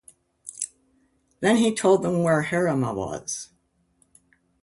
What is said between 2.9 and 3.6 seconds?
was.